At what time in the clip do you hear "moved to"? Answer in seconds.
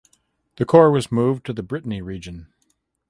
1.11-1.53